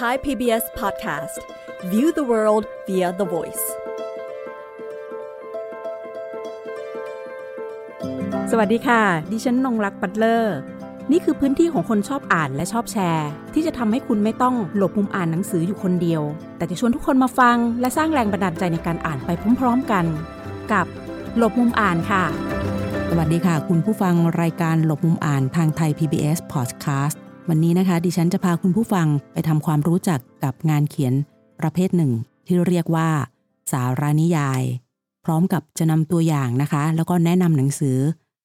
[0.00, 1.36] Thai PBS Podcast
[1.92, 3.64] View the world via the voice
[8.50, 10.56] สวัสดีค่ะ ดิฉันนงรักปัตเลอร์
[11.10, 16.22] นี่คือพื้นที่ของคนชอบอ่านและชอบแชร์ ที่จะทำให้คุณไม่ต้องหลบมุมอ่านหนังสืออยู่คนเดียว
[16.56, 19.30] แต่จะชวนทุกคนมาฟัง และสร้างแรงบันดาลใจในการอ่านไป
[19.60, 20.04] พร้อมๆกัน
[20.72, 20.86] กับ
[21.36, 22.24] หลบมุมอ่านค่ะ
[23.10, 31.14] สวัสดีค่ะ คุณผู้ฟังรายการหลบมุมอ่านทางไทย PBS Podcast วันนี้นะคะ ดิฉันจะพาคุณผู้ฟังไปทำความรู้จักกับงานเขียน
[31.60, 32.12] ประเภทหนึ่ง
[32.46, 33.08] ที่เรียกว่า
[33.72, 34.62] สารานิยาย
[35.24, 37.98] พร้อมกับจะนำตัวอย่างนะคะ แล้วก็แนะนำหนังสือ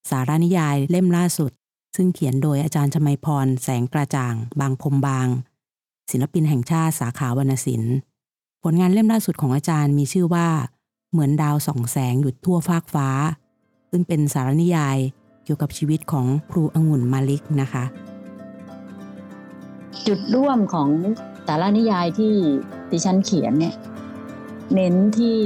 [0.09, 1.51] สารานิยายเล่มล่าสุด
[1.95, 5.27] ซึ่งเขียนโดยอาจารย์ชมัยพร แสงกระจ่าง บางพรมบาง
[6.11, 7.95] ศิลปินแห่งชาติสาขาวรรณศิลป์
[8.63, 10.47] ผลงานเล่มล่าสุดของอาจารย์มีชื่อว่า
[11.11, 13.09] เหมือนดาวส่องแสงหยุดทั่วฟากฟ้า
[13.89, 14.97] ซึ่งเป็นสารนิยาย
[15.43, 17.85] เกี่ยวกับชีวิตของครูองุ่นมาลิกนะคะ
[20.07, 20.89] จุดร่วมของ
[21.47, 22.33] สารานิยายที่
[22.91, 23.75] ดิฉันเขียนเนี่ย
[24.73, 25.37] เน้นที่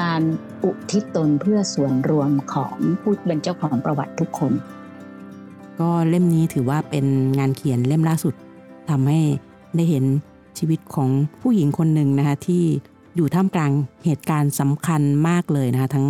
[0.00, 0.22] การ
[0.64, 4.52] อุทิศตนเพื่อส่วนรวมของผู้เป็นเจ้าของประวัติทุกคน
[5.80, 7.06] ก็เล่มนี้ถือว่าเป็น
[7.38, 8.34] งานเขียนเล่มล่าสุด
[8.90, 9.20] ทำให้
[9.76, 10.04] ได้เห็น
[10.58, 11.08] ชีวิตของ
[11.42, 12.64] ผู้หญิงคนหนึ่งนะคะที่
[13.16, 13.72] อยู่ท่ามกลาง
[14.04, 16.06] เหตุการณ์สำคัญมากเลยนะคะทั้ง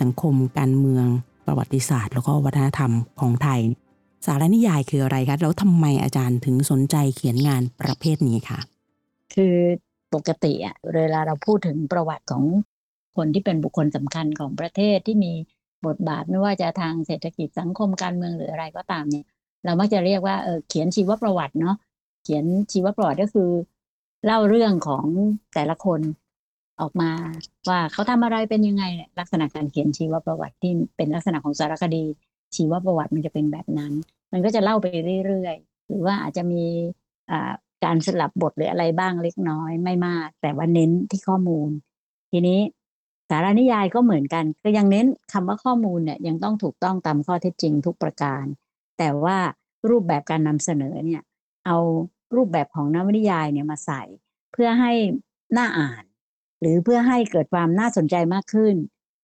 [0.00, 1.06] สังคมการเมือง
[1.46, 3.60] ประวัติศาสตร์ แล้วก็วัฒนธรรมของไทย
[4.26, 8.58] สารนิยายคืออะไรคะ แล้วทำไมอาจารย์ถึงสนใจเขียนงานประเภทนี้คะ
[9.34, 9.54] คือ
[10.14, 12.44] ปกติอะเวลาเราพูดถึงประวัติของ
[13.16, 15.32] คนที่เป็นบุคคลสำคัญของประเทศที่มี
[15.86, 19.26] บทบาทไม่ว่าจะทางเศรษฐกิจสังคมการเมืองหรืออะไรก็ตามเนี่ย
[19.64, 21.76] เรามักจะเรียกว่าเออเขียนชีวประวัติเนาะ
[22.24, 23.50] เขียนชีวประวัติก็คือ
[24.24, 25.04] เล่าเรื่องของ
[25.54, 26.00] แต่ละคน
[26.80, 27.10] ออกมา
[27.68, 28.84] ว่าเขาทำอะไรเป็นยังไง
[29.18, 32.04] ลักษณะการเขียนชีวประวัติที่เป็นลักษณะของสารคดี
[32.56, 33.92] ชีวประวัติมันจะเป็นแบบนั้น
[34.32, 34.86] มันก็จะเล่าไป
[35.26, 36.64] เรื่อยๆ หรือว่าอาจจะมี
[37.84, 41.70] การสลับบทหรืออะไรบ้างเล็กน้อยไม่มาก แต่ว่าเน้นที่ข้อมูล
[42.32, 42.60] ทีนี้
[43.28, 48.44] สารนิยายก็เหมือนกันก็ยังเน้นคำว่าข้อมูลเนี่ยยังต้องถูกต้องตามข้อเท็จจริงทุกประการ
[48.98, 49.36] แต่ว่า
[49.88, 51.22] รูปแบบการนำเสนอเนี่ย
[51.66, 51.76] เอา
[52.36, 54.02] รูปแบบของนวนิยายเนี่ยมาใส่
[54.52, 54.92] เพื่อให้
[55.54, 56.04] หน่าอ่าน
[56.60, 58.74] หรือเพื่อให้เกิดความน่าสนใจมากขึ้น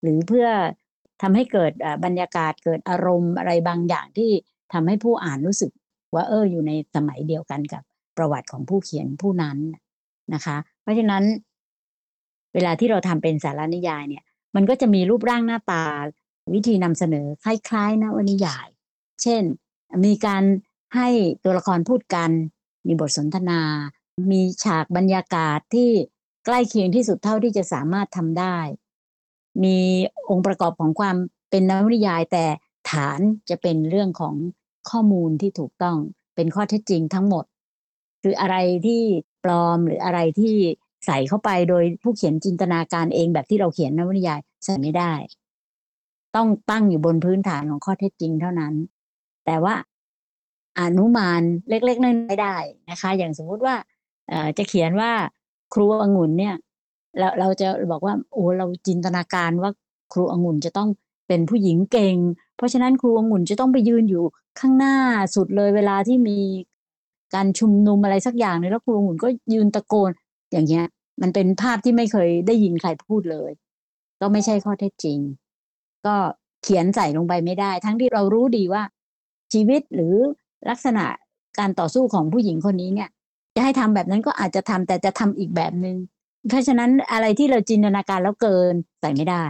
[0.02, 0.48] หรือเพื่อ
[1.22, 1.72] ทำให้เกิด
[2.04, 4.30] บรรยากาศเกิดอารมณ์อะไรบางอย่างที่
[4.72, 5.70] ทำให้ผู้อ่านรู้สึก
[6.14, 7.82] ว่าเอออยู่ในสมัยเดียวกันกับ
[8.16, 9.58] ประวัติของผู้เขียนผู้นั้น
[10.34, 11.24] นะคะ เพราะฉะนั้น
[12.54, 14.24] เวลาที่เราทำเป็นสารนิยายเนี่ย
[14.56, 15.84] มันก็จะมีรูปร่างหน้าตา
[16.54, 18.68] วิธีนำเสนอคล้ายๆนวนิยาย
[19.22, 19.42] เช่น
[20.04, 20.42] มีการ
[20.96, 21.08] ให้
[21.44, 22.30] ตัวละครพูดกัน
[22.86, 23.60] มีบทสนทนา
[24.30, 25.90] มีฉากบรรยากาศที่
[26.46, 28.58] ใกล้เคียงที่สุดเท่าที่จะสามารถทำได้
[29.62, 29.76] มี
[30.30, 31.16] องค์ประกอบของความ
[31.50, 32.44] เป็นนวนิยาย แต่
[32.90, 33.20] ฐาน
[33.50, 34.34] จะเป็นเรื่องของ
[34.90, 35.98] ข้อมูลที่ถูกต้อง
[36.34, 37.44] เป็นข้อเท็จจริงทั้งหมด
[38.22, 38.56] คืออะไร
[38.86, 39.02] ที่
[39.44, 40.54] ปลอมหรืออะไรที่
[41.06, 45.12] ใส่เข้าไปโดยผู้เขียนจินตนาการเองแบบที่เราเขียนนวนิยายใส่ไม่ได้
[46.36, 48.74] ต้องตั้งอยู่บนพื้นฐานของข้อเท็จจริงเท่านั้น
[49.46, 49.74] แต่ว่า
[50.80, 52.56] อนุมานเล็กๆน้อยๆได้
[52.90, 53.74] นะคะ อย่างสมมุติว่า
[54.58, 55.12] จะเขียนว่า
[55.72, 56.54] ครูองุ่นเนี่ย
[57.18, 59.70] เราเราจะบอกว่าโอ้เราจินตนาการว่า
[60.12, 60.88] ครูองุ่นจะต้อง
[61.28, 62.16] เป็นผู้หญิงเก่ง
[62.56, 64.24] เพราะฉะนั้นครูองุ่นจะต้องไปยืนอยู่
[64.60, 64.96] ข้างหน้า
[65.34, 66.38] สุดเลยเวลาที่มี
[67.34, 70.10] การชุมนุมอะไรสักอย่างเนึงแล้วครูองุ่นก็ยืนตะโกน
[70.52, 70.84] อย่างเงี้ย
[71.22, 73.50] มันเป็นภาพที่ไม่เคยได้ยินใครพูดเลย
[74.20, 75.18] ก็ไม่ใช่ข้อเท็จจริง
[76.06, 76.16] ก็
[76.62, 78.82] เขียนใส่ลงไปไม่ได้ ทั้งที่เรารู้ดีว่า
[79.52, 80.14] ชีวิตหรือ
[80.70, 81.04] ลักษณะ
[81.58, 83.08] การต่อสู้ของผู้หญิงคนนี้เนี่ย
[83.54, 85.96] จะให้ทำแบบนั้นก็อาจจะทำแต่จะทำอีกแบบหนึง่ง
[86.48, 89.46] เพราะฉะนั้นอะไรที่เราจินตนาการแล้วเกินใส่ไม่ได้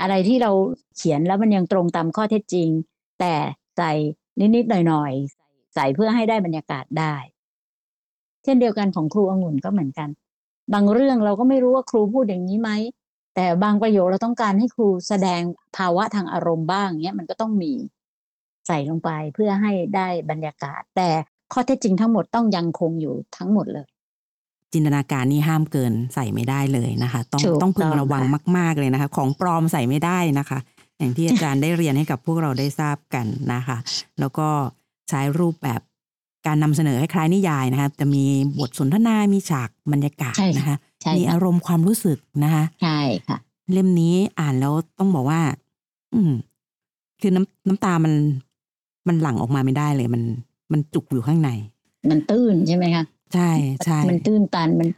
[0.00, 0.50] อะไรที่เรา
[0.96, 2.68] เขียนแล้วมันยังตรงตามข้อเท็จจริง
[3.20, 3.34] แต่
[3.76, 3.92] ใส่
[4.54, 7.14] นิดๆหน่อยๆใส่เพื่อให้ได้บรรยากาศได้
[8.42, 10.08] เช่นเดียวกันของครูองุ่นก็เหมือนกัน
[10.74, 12.70] บางเรื่องเราก็ไม่รู้ว่าครูพูดอย่างนี้ไหม
[13.34, 15.42] แต่บางประโยคเราต้องการให้ครูแสดง
[15.76, 17.72] ภาวะทางอารมณ์บ้างเนี้ยมันก็ต้องมี
[18.66, 21.08] ใส่ลงไปเพื่อให้ได้บรรยากาศ แต่
[21.52, 23.86] ข้อเท็จจริงทั้งหมดต้องยังคงอยู่ทั้งหมดเลย
[24.72, 28.22] จินตนาการนี่ห้ามเกินใส่ไม่ได้เลยนะคะ ต้องต้องพึงระวัง
[28.56, 30.58] มาก ๆเลยนะคะ ของปลอมใส่ไม่ได้นะคะ
[30.98, 33.76] อย่างที่อาจารย์ได้เรียนให้กับพวกเราได้ทราบกันนะคะ
[34.20, 34.48] แล้วก็
[35.08, 35.80] ใช้รูปแบบ
[36.46, 38.24] การนำเสนอคล้ายนิยายนะคะจะมี
[38.58, 40.76] บทสนทนา มีฉากบรรยากาศนะคะ
[41.16, 43.36] มีอารมณ์ความรู้สึกนะคะ ใช่ค่ะ
[43.72, 45.40] เล่มนี้อ่านแล้วต้องบอกว่า
[46.14, 46.32] อืม
[47.20, 48.14] คือน้ำน้ำตามัน
[49.08, 50.22] มันหลั่งออกมาไม่ได้เลย มัน
[50.72, 51.50] มันจุกอยู่ข้างใน
[52.10, 53.04] มันตื้นใช่ไหมคะ
[53.36, 53.52] ใช่
[53.84, 54.88] ใช่มันตื้นตันมัน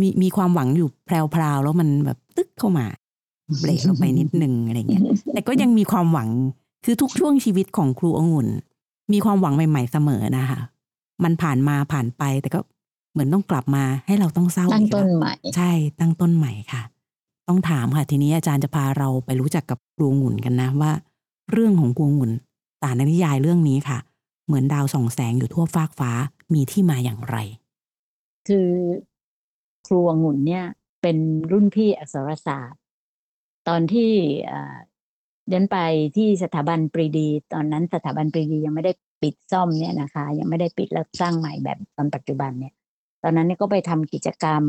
[0.00, 2.86] มีมีความหวังอยู่แพรวๆแล้วมันแบบตึ๊กเข้ามา
[3.60, 5.02] เบรกลงไปนิดนึงอะไรเงี้ย
[5.34, 6.28] แต่ก็ยังมีความหวัง
[6.84, 8.48] คือทุกช่วงชีวิตของครูองุ่น
[9.12, 10.60] มีความหวังใหม่ๆเสมอนะคะ
[11.24, 12.60] มันผ่านมาผ่านไปแต่ก็
[13.12, 15.70] เหมือนต้องกลับมาให้เราต้องเศร้าตั้งอีกต้นแล้วใหม่ ใช่
[16.00, 16.82] ตั้งต้นใหม่ค่ะ
[17.48, 20.92] ต้องถามค่ะทีนี้อาจารย์จะพาเราไปรู้จักกับครูหงุ่นกันนะว่า
[21.52, 22.30] เรื่องของครูหงุ่น
[22.82, 23.98] ตามในนิยายเรื่องนี้ค่ะ
[24.46, 26.10] เหมือนดาวส่องแสงอยู่ทั่วฟากฟ้า
[26.54, 27.36] มีที่มาอย่างไร
[28.48, 28.68] คือ
[29.86, 30.64] ครูองุ่นเนี่ย
[31.02, 31.16] เป็น
[31.52, 32.80] รุ่นพี่อักษรศาสตร์
[33.68, 34.12] ตอนที่
[35.48, 35.76] เดินไป
[36.16, 38.92] ที่สถาบันปรีดี ตอนนั้นสถาบันปรีดียังไม่ได้
[39.22, 42.74] ปิดซ่อมเนี่ยนะคะ ยังไม่ได้ปิดแล้วสร้างใหม่แบบตอนปัจจุบันเนี่ย
[43.22, 44.62] ตอนนั้นเนี่ยก็ไปทำกิจกรรม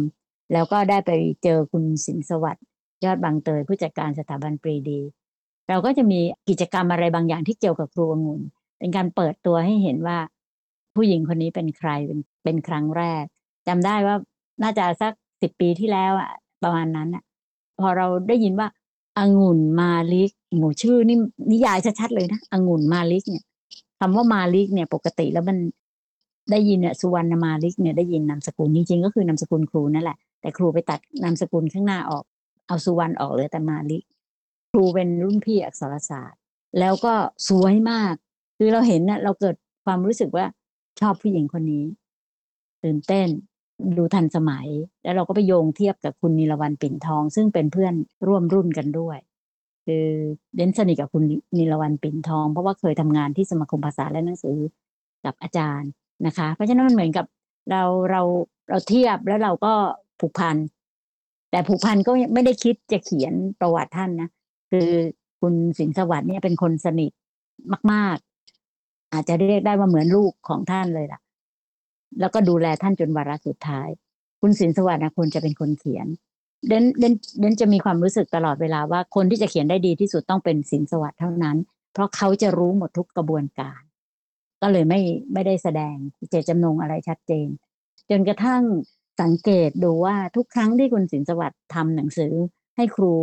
[0.53, 1.11] แล้วก็ได้ไป
[1.43, 2.65] เจอคุณสินสวัสดิ์
[3.05, 4.99] ยอดบางเตยผู้จัดการสถาบันปรีดี
[5.69, 8.41] เราก็จะมีกิจกรรมอะไรบางอย่างที่เกี่ยวกับครูองุ่น
[8.79, 10.17] เป็นการเปิดตัวให้เห็นว่า
[10.95, 13.25] ผู้หญิงคนนี้เป็นใครเป็นเป็นครั้งแรก
[13.67, 14.15] จำได้ว่า
[14.63, 16.31] น่าจะสักสิบปีที่แล้วอะ
[16.63, 17.23] ประมาณนั้นอะ
[17.79, 18.67] พอเราได้ยินว่า
[19.17, 21.17] องุ่นมาลิกหมูชื่อนี่
[21.51, 23.43] นิยายชัดๆเลยนะองุ่นมาลิกเนี่ย
[23.99, 25.57] คำว่ามาลิกเนี่ย ปกติแล้วมัน
[26.51, 32.23] ได้ยินเนี่ยสุวรรณมาลิกเนี่ยได้ยินนามสกุลจริงๆ ก็คือนามสกุลครูนั่นแหละแต่ครูไปตัดนามสกุลข้างหน้าออก
[32.67, 34.03] เอาสุวรรณออกเลยแต่มาลิก
[34.71, 36.39] ครูเป็นรุ่นพี่อักษรศาสตร์
[36.79, 37.13] แล้วก็
[37.49, 38.13] สวยมาก
[38.57, 39.55] คือเราเห็นน่ะเราเกิด
[39.85, 40.45] ความรู้สึกว่า
[40.99, 41.83] ชอบผู้หญิงคนนี้
[42.83, 43.27] ตื่นเต้น
[43.97, 44.67] ดูทันสมัย
[45.03, 47.93] แล้วเราก็ไปโยงเทียบกับคุณนิลวันปิ่นทอง ซึ่งเป็นเพื่อน
[48.27, 49.17] ร่วมรุ่นกันด้วย
[49.85, 50.05] คือ
[50.55, 51.23] เดนสนิทกับคุณ
[51.57, 54.57] นิลวันปิ่นทอง เพราะว่าเคยทำงานที่สมาคมภาษาและหนังสือ
[55.25, 55.89] กับอาจารย์
[56.25, 57.25] นะคะ เพราะฉะนั้นมันเหมือนกับ
[57.71, 58.21] เราเรา
[58.69, 59.73] เราเทียบแล้วเราก็
[60.19, 60.57] ผูกพัน
[61.51, 64.29] แต่ผูกพันก็ไม่ได้คิดจะเขียนประวัติท่านนะ
[64.71, 64.89] คือ
[65.41, 67.11] คุณสินสวัสดิ์เนี่ยเป็นคนสนิท
[67.91, 68.17] มาก
[68.65, 71.19] ๆ อาจจะเรียกได้ว่าเหมือนลูกของท่านเลยล่ะ
[72.19, 73.89] แล้วก็ดูแลท่านจนวาระสุดท้าย
[74.41, 76.07] คุณสินสวัสดิ์นะควรจะเป็นคนเขียน
[76.67, 81.57] เดนเดนเดนจะมีความรู้สึกตลอดเวลาว่าคนที่จะเขียนได้ดีที่สุดต้องเป็นสินสวัสดิ์เท่านั้น
[81.93, 83.81] เพราะเขาจะรู้หมดทุกกระบวนการ
[84.61, 85.01] ก็เลยไม่
[85.33, 85.95] ไม่ได้แสดง
[86.29, 87.47] เจตจำนงอะไรชัดเจน
[88.09, 88.63] จนกระทั่ง
[89.21, 92.33] สังเกตดูว่าทุกครั้งที่คุณสินสวัสดิ์ทำหนังสือ
[92.75, 93.13] ให้ครู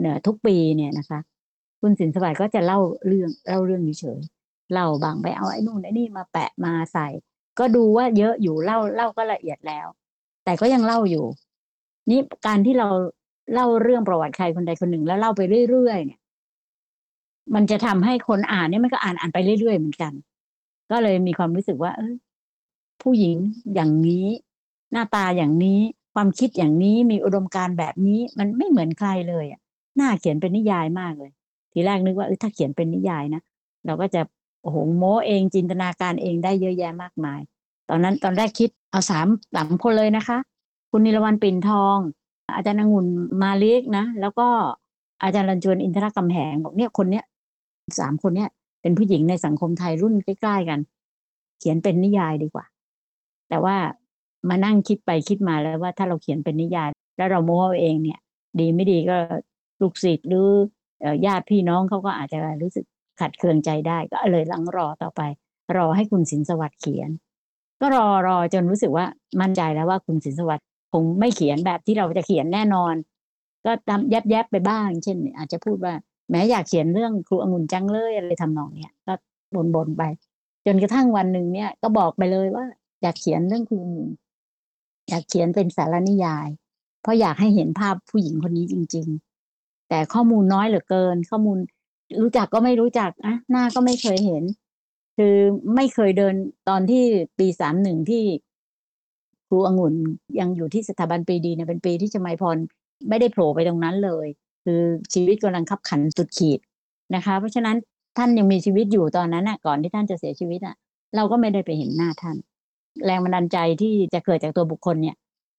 [0.00, 1.20] เนี่ยทุกปีเนี่ยนะคะ
[1.80, 7.08] คุณสินสวัสดิ์ก็จะเล่าเรื่องเล่าเรื่องเฉยๆเล่าบางไปเอาไอ้นู่นไอ้นี่มาแปะมาใส่
[7.58, 9.86] ก็ดูว่าเยอะอยู่เล่าเล่าก็ละเอียดแล้ว
[10.44, 11.24] แต่ก็ยังเล่าอยู่
[12.10, 12.88] นี่การที่เรา
[13.52, 15.40] เล่าเรื่องประวัติใครคนใดคนหนึ่งแล้วเล่าไป
[15.70, 16.20] เรื่อยๆเนี่ย
[17.54, 20.12] มันจะทำให้คนอ่านเนี่ยมันก็อ่านอ่านไปเรื่อยๆเหมือนกัน
[20.90, 22.14] ก็เลยมีความรู้สึกว่า เออ
[23.02, 23.36] ผู้หญิง
[23.74, 24.26] อย่างนี้
[24.92, 25.80] หน้าตาอย่างนี้
[26.14, 29.60] ความคิดอย่างนี้มีอุดมการณ์แบบนี้ มันไม่เหมือนใครเลยอะ
[30.00, 31.30] น่าเขียนเป็นนิยายมากเลย
[31.72, 33.42] ทีแรกนึกว่าเออถ้าเขียนเป็นนิยายนะ
[33.86, 34.20] เราก็จะ
[34.62, 37.40] โอ้โหโม้เองจินตนาการเองได้เยอะแยะมากมาย
[37.88, 40.38] ตอนนั้นตอนแรกคิดเอาสามสามคนเลยนะคะ
[40.90, 41.96] คุณนิรวันปิ่นทอง
[42.54, 43.06] อาจารย์องุ่น
[43.42, 44.46] มาเล็กนะ แล้วก็
[45.22, 47.24] อาจารย์รันจวนอินทรกำแหงบอกเนี่ยคนเนี้ย
[47.98, 48.50] สามคนเนี้ย
[48.82, 50.80] เป็นผู้หญิงในสังคมไทยรุ่นใกล้ๆกัน
[51.58, 52.64] เขียนเป็นนิยายดีกว่า
[53.48, 53.76] แต่ว่า
[54.48, 58.18] มานั่งคิดไปคิดมาแล้วว่าถ้าเราเขียนเป็นนิยาย แล้วเราโม้เองเนี่ย
[58.58, 59.16] ดีไม่ดีก็
[59.80, 60.48] ลูกศิษย์หรือ
[61.26, 62.84] ญาติพี่น้องเขาก็อาจจะรู้สึก
[63.22, 65.20] ขัดเคืองใจได้ก็เลยลังรอต่อไป
[65.76, 67.10] รอให้คุณสินสวัสดิ์เขียน
[67.80, 69.06] ก็รอรอจนรู้สึกว่า
[69.40, 72.94] มั่นใจแล้วว่าคุณสินสวัสดิ์คงไม่เขียนแบบที่เราจะเขียนแน่นอน
[73.64, 75.94] ก็ทำแยบแยบไปบ้าง เช่น อาจจะพูดว่า
[76.30, 79.14] แม้อยากเขียนเรื่องครูองุ่นจังเลยอะไรทำนองเนี้ยก็
[79.54, 80.02] บนบนไป
[80.66, 82.64] จนกระทั่งวันหนึ่งเนี่ย ก็บอกไปเลยว่า
[83.02, 84.10] อยากเขียนเรื่องครูองุ่น
[85.08, 86.48] อยากเขียนเป็นสารนิยาย
[87.02, 89.06] เพราะอยากให้เห็นภาพผู้หญิงคนนี้จริง
[89.48, 91.58] ๆ แต่ข้อมูลน้อยเหลือเกิน ข้อมูล
[92.20, 94.42] รู้จักก็ไม่รู้จักอะหน้าก็ไม่เคยเห็น
[95.16, 95.34] คือ
[95.74, 96.34] ไม่เคยเดิน
[96.68, 97.04] ตอนที่
[97.38, 98.24] ปีสามหนึ่งที่
[99.48, 99.94] ครูองุ่น
[100.40, 102.56] ยังอยู่ที่สถาบันปรีดีเนี่ยเป็นปีที่ชมัยพร
[103.08, 104.26] ไม่ได้โผล่ไปตรงนั้นเลย
[104.64, 104.80] คือ
[105.14, 106.58] ชีวิตกำลังขับขันสุดขีด
[107.14, 107.76] นะคะ เพราะฉะนั้น
[108.18, 110.74] ท่านยังมีชีวิตอยู่ตอนนั้นน่ะก่อนที่ท่านจะเสียชีวิตอะ
[111.16, 112.36] เราก็ไม่ได้ไปเห็นหน้าท่าน
[113.04, 115.16] แรงบันดาลใจที่จะเกิดจากตัวบุคคลเนี่ย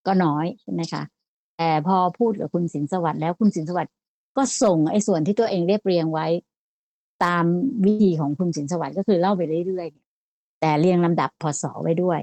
[0.08, 1.04] ก็น้อยใช่ไหมคะ
[1.58, 3.94] แต่พอพูดกับคุณสินสวัสดิ์แล้วคุณสินสวัสดิ์
[4.38, 6.28] ก็ส่งไอ้ส่วนที่ตัวเองเรียบเรียงไว้
[7.26, 7.46] ตาม
[7.86, 12.20] วิธีของคุณสินสวัสดิ์ก็คือเล่าไปเรื่อยๆแต่เรียงลำดับพศไว้ด้วย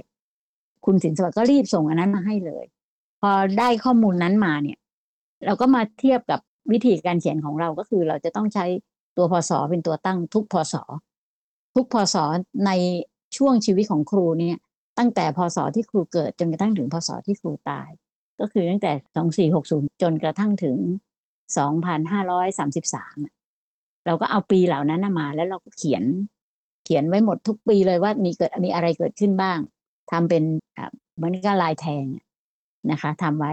[0.84, 2.64] คุณสินสวัสดิ์ก็รีบส่งอันนั้นมาให้เลย
[3.20, 4.78] พอได้ข้อมูลนั้นมาเนี่ย
[5.44, 6.40] เราก็มาเทียบกับ
[6.72, 8.64] วิธีการเขียนของเราก็คือเราจะต้องใช้
[9.16, 10.74] ตัวพศเป็นตัวตั้งทุกพศ
[11.74, 12.16] ทุกพศ
[12.66, 12.70] ใน
[13.36, 14.56] ช่วงชีวิตของครูเนี่ย
[14.98, 17.88] ตั้งแต่พศที่ครูเกิดจนกระทั่งถึงพศที่ครูตาย
[18.40, 20.76] ก็คือตั้งแต่สองสี่หกศูนย์จนกระทั่งถึง
[21.58, 23.16] สองพันห้าร้อยสามสิบสาม
[24.06, 26.04] เราก็เอาปีเหล่านั้นมา แล้วเราก็เขียน
[26.84, 29.58] เขียนไว้หมดทุกปีเลยว่ามีเกิดมีอะไรเกิดขึ้นบ้าง
[30.10, 30.42] ทำเป็น
[31.16, 32.04] เหมือนกับลายแทง
[32.90, 33.52] นะคะทำไว้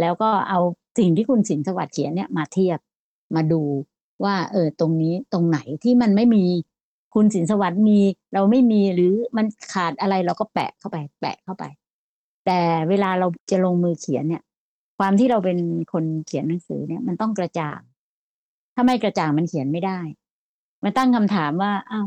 [0.00, 0.60] แล้วก็เอา
[0.98, 2.78] สิ่งที่คุณสินสวัสดิ์เขียนเนี่ยมาเทียบ
[3.34, 3.62] มาดู
[4.24, 6.44] ว่าเออตรงนี้ตรงไหนที่มันไม่มี
[7.14, 7.98] คุณสินสวัสดิ์มี
[8.34, 11.64] เราไม่มีหรือมันขาดอะไรเราก็แปะเข้าไป แปะเข้าไป
[12.46, 14.42] แต่เวลาเราจะลงมือเขียนเนี่ย
[15.06, 15.58] ความที่เราเป็น
[15.92, 17.80] คนเขียนหนังสือเนี่ย มันต้องกระจ่าง
[18.74, 20.00] ถ้าไม่กระจ่างมันเขียนไม่ได้
[20.82, 22.06] มันตั้งคำถามว่าอ้าว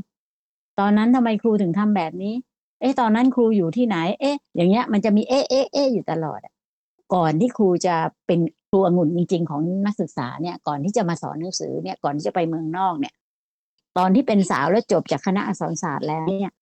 [0.79, 2.33] ตอนนั้นทำไมครูถึงทำแบบนี้
[2.81, 6.39] เอ๊ะ ตอนนั้นครูอยู่ที่ไหน เอ๊ะ อย่างเงี้ย มันจะมีเอ๊ะเอ๊ะเอ๊ะอยู่ตลอด
[7.13, 7.95] ก่อนที่ครูจะ
[8.27, 8.39] เป็น
[8.69, 13.13] ครูองุ่นจริง ๆ ของนักศึกษาเนี่ย ก่อนที่จะมาสอนหนังสือเนี่ย ก่อนที่จะไปเมืองนอกเนี่ย
[13.97, 16.53] ตอนที่เป็นสาวแล้วจบจากคณะอักษรศาสตร์แล้วเนี่ย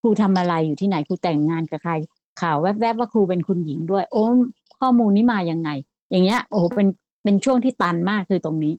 [0.00, 1.92] ครูทำอะไรอยู่ที่ไหน ครูแต่งงานกับใคร
[2.40, 4.24] ข่าวแวบๆว่าครูเป็นคุณหญิงด้วย โอ้
[4.78, 5.70] ข้อมูลนี้มายังไง
[6.10, 6.86] อย่างเงี้ย โอ้โหเป็น
[7.22, 8.74] เป็นช่วงที่ตันมากคือตรงนี้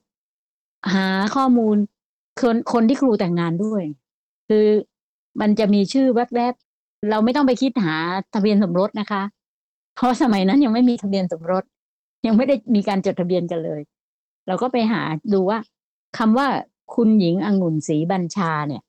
[0.93, 1.75] หาข้อมูล
[2.41, 3.83] คนคนที่ครูแต่งงานด้วย
[4.49, 4.65] คือ
[5.41, 7.95] มันจะมีชื่อแวบๆเราไม่ต้องไปคิดหา
[8.33, 9.21] ทะเบียนสมรสนะคะ
[9.95, 11.63] เพราะสมัยนั้นยังไม่มีทะเบียนสมรส
[12.25, 13.81] ยังไม่ได้มีการจดทะเบียนกันเลย
[14.47, 15.01] เราก็ไปหา
[15.33, 15.59] ดูว่า
[16.17, 16.47] คำว่า
[16.95, 18.83] คุณหญิงองุ่นศรีบัญชาเนี่ย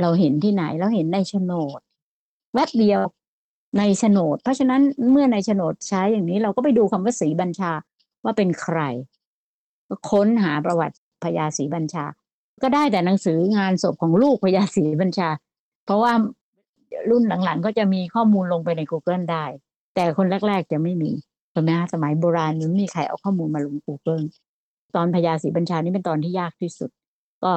[0.00, 1.80] เราเห็นที่ไหนเราเห็นในโฉนด
[2.54, 3.00] แวบเดียว
[3.78, 4.80] ในโฉนด เพราะฉะนั้น
[5.10, 7.72] เมื่อในโฉนดใช้อย่างนี้เราก็ไปดูคำว่าศรีบัญชา
[8.24, 8.78] ว่าเป็นใคร
[9.88, 12.04] ก็ค้นหาประวัติพญาศรีบัญชา
[12.62, 15.28] ก็ได้แต่หนังสืองานศพของลูกพญาศรีบัญชา
[15.84, 16.12] เพราะว่า
[17.10, 19.44] รุ่นหลังๆ ก็จะมีข้อมูลลงไปใน Google ได้
[19.94, 21.10] แต่คนแรก ๆ จะไม่มี
[21.52, 24.24] ใช่ไหมสมัยโบราณยังมีใครเอาข้อมูลมาลง Google
[24.94, 26.90] ตอนพญาศรีบัญชานี่เป็นตอนที่ยากที่สุด
[27.42, 27.52] ก็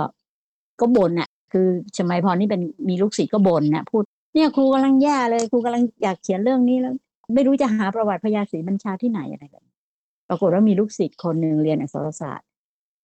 [0.80, 6.94] ก็บ่นน่ะ คือชมัยพรนี่เป็นมีลูกศิษย์ก็บ่นน่ะพูด เนี่ยครูกำลังแย่เลยครูกำลังอยากเขียนเรื่องนี้แล้ว
[7.34, 9.64] ไม่รู้จะหาประวัติพญาศรีบัญชาที่ไหนอะไรแบบ
[10.30, 12.48] ปรากฏว่ามีลูกศิษย์คนหนึ่งเรียนอักษรศาสตร์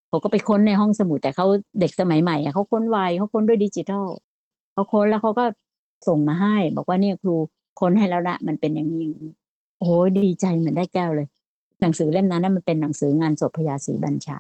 [0.08, 1.46] เขาก็ไปค้นในห้องสมุดแต่เขา
[1.80, 4.06] เด็กสมัยใหม่เขาค้นไวเขาค้นด้วยดิจิทัล
[4.74, 5.46] เขาค้นแล้วเขาก็
[6.08, 7.36] ส่งมาให้ บอกว่าเนี่ยครู
[7.80, 9.32] ค้นให้แล้วละมันเป็นอย่างนี้อย่างนี้
[9.80, 11.28] โอ้ยดีใจเหมือนได้แก้วเลย
[11.82, 14.40] หนังสือเล่มนั้นมันเป็นหนังสืองานศพพญาศรีบัญชา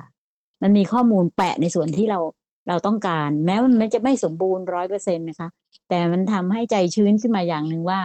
[0.61, 2.19] มันมีข้อมูลแปะในส่วนที่เรา
[2.67, 5.49] เราต้องการ แม้มันจะไม่สมบูรณ์ร้อยเปอร์เซ็นต์นะคะ
[5.89, 8.01] แต่มันทำให้ใจชื้นขึ้นมาอย่างหนึ่งว่า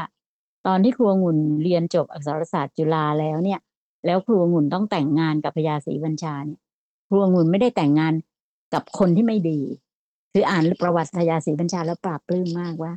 [0.66, 3.60] ตอนที่ครูองุ่นเรียนจบอักษรศาสตร์จุฬาแล้วเนี่ย
[4.06, 6.60] แล้วครูองุ่นต้องแต่งงานกับพญาศรีบัญชาเนี่ย
[7.08, 8.12] ครูองุ่นไม่ได้แต่งงาน
[8.74, 9.60] กับคนที่ไม่ดี
[10.32, 12.92] คืออ่านประวัติพญาศรีบัญชาแล้วปราบปลื้มมากว่า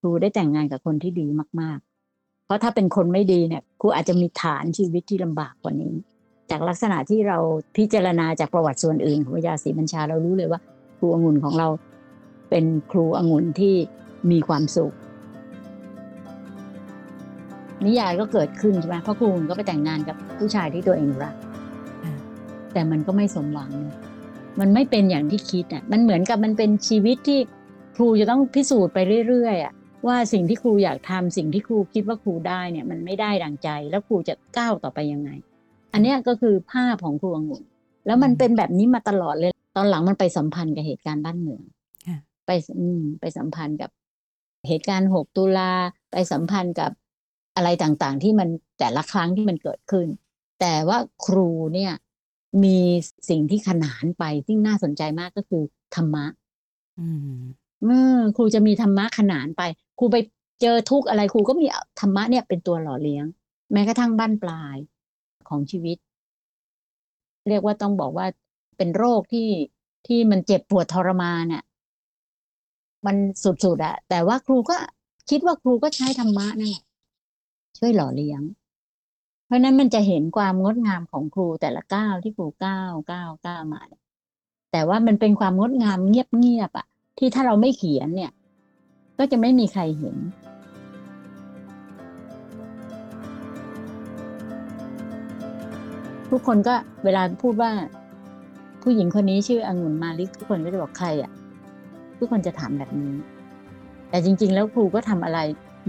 [0.00, 1.26] ครูได้แต่งงานกับคนที่ดี
[1.60, 1.78] มาก
[2.12, 5.94] ๆ เพราะถ้าเป็นคนไม่ดีเนี่ยครูอาจจะมีฐานชีวิตที่ลำบากกว่านี้
[6.50, 7.38] จากลักษณะที่เรา
[7.76, 10.60] พิจารณาจากประวัติส่วนอื่นของพญาศรีบัญชาเรารู้เลยว่า
[11.04, 11.68] รูองุ่นของเรา
[12.50, 13.74] เป็นครูองุ่นที่
[14.30, 14.94] มีความสุข
[17.84, 21.34] นิยายก็เกิดขึ้นใช่ไหมเพราะครูองุ่นก็ไปแต่งงานกับผู้ชายที่ตัวเองรัก
[22.72, 23.70] แต่มันก็ไม่สมหวัง
[24.60, 27.40] มันไม่เป็นอย่างที่คิดอะมันเหมือนกับมันเป็นชีวิตที่
[27.96, 29.72] ครูจะต้องพิสูจน์ไปเรื่อยๆอะ
[30.06, 35.30] ว่าสิ่งที่ครูอยากทำสิ่งที่ครูคิดว่าครูได้เนี่ย มันไม่ได้ดังใจแล้วครูจะก้าวต่อไปยังไง
[35.92, 37.62] อันนี้ก็คือภาพของครูองุ่น
[38.06, 41.62] แล้วมันเป็นแบบนี้มาตลอดเลย ตอนหลังมันไปสัมพันธ์กับเหตุการณ์บ้านเมือง
[42.46, 43.90] ไปอืมไปสัมพันธ์กับ
[44.68, 45.72] เหตุการณ์หกตุลา
[46.12, 46.90] ไปสัมพันธ์กับ
[47.56, 50.06] อะไรต่างๆ ที่มันแต่ละครั้งที่มันเกิดขึ้น
[50.60, 51.92] แต่ว่าครูเนี่ย
[52.64, 52.78] มี
[53.28, 55.62] สิ่งที่ขนานไปที่น่าสนใจมากก็คือ
[55.94, 56.24] ธรรมะ
[56.98, 57.36] อืม
[57.84, 59.62] เมื่อครูจะมีธรรมะขนานไป
[59.98, 60.16] ครูไป
[60.62, 61.66] เจอทุกข์อะไรครูก็มี
[62.00, 63.24] ธรรมะเนี่ยเป็นตัวหล่อเลี้ยง
[63.72, 64.76] แม้กระทั่งบ้านปลาย
[65.48, 65.96] ของชีวิต
[67.48, 68.26] เรียกว่าต้องบอกว่า
[68.76, 69.48] เป็นโรคที่
[70.06, 71.64] ที่มันเจ็บปวดทรมานเนี่ย
[73.06, 74.76] มันสุดๆอะแต่ว่าครูก็
[75.30, 76.84] คิดว่าครูก็ใช้ธรรมะนั่นแหละ
[77.78, 78.42] ช่วยหล่อเลี้ยง
[79.46, 83.80] เพราะนั้นมันจะเห็นความงดงามของครูแต่ละก้าวที่ครูก้าวก้าวก้าวมา
[84.72, 86.86] แต่ว่ามันเป็นความงดงามเงียบๆอะ
[87.18, 88.32] ที่ถ้าเราไม่เขียนเนี่ย
[89.18, 90.16] ก็จะไม่มีใครเห็น
[96.30, 97.70] ทุกคนก็เวลาพูดว่า
[98.84, 101.32] ผู้หญิงคนนี้ชื่อองุ่นมาลิกทุกคนก็จะบอกใครอะ
[102.18, 103.14] ทุกคนจะถามแบบนี้
[104.10, 105.38] แต่จริง ๆ แล้วครูก็ทำอะไร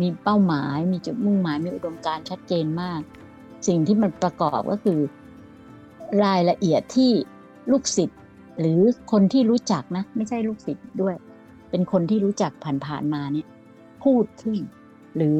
[0.01, 3.01] มีเป้าหมาย มีจุดมุ่งหมาย มีอุดมการณ์ชัดเจนมาก
[3.67, 4.99] สิ่งที่มันประกอบก็คือ
[6.23, 7.11] รายละเอียดที่
[7.71, 8.19] ลูกศิษย์
[8.59, 8.79] หรือ
[9.11, 11.15] คนที่รู้จักนะ ไม่ใช่ลูกศิษย์ด้วย
[11.69, 12.51] เป็นคนที่รู้จัก
[12.85, 13.47] ผ่านๆมาเนี่ย
[14.03, 14.59] พูดขึ้น
[15.17, 15.39] หรือ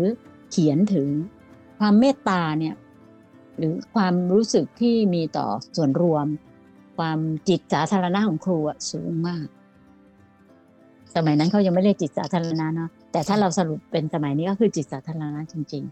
[0.52, 1.08] เขียนถึง
[1.80, 2.76] ความเมตตาเนี่ย
[3.58, 6.26] หรือความรู้สึกที่มีต่อส่วนรวม
[6.98, 9.48] ความจิตสาธารณะของครูอะสูงมาก
[11.16, 15.84] สมัยนั้นเขายังไม่เรียกจิตสาธารณะเนาะแต่ถ้าเราสรุปเป็นสมัยนี้ก็คือจิตสาธารณะจริง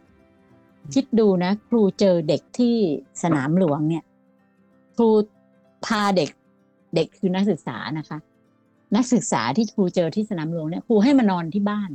[0.42, 2.76] ๆ คิดดูนะ ครูเจอเด็กที่
[3.24, 4.04] สนามหลวงเนี่ย
[4.96, 5.10] ครู
[5.86, 6.30] พาเด็ก
[6.96, 8.18] เด็กคือนักศึกษานะคะ
[8.96, 11.90] นักศึกษาที่ครูเจอที่สนามหลวงเนี่ยครูให้มานอนที่บ้าน